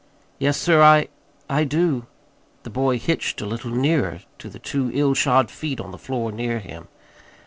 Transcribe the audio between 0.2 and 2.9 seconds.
"Yes, sir, I I do." The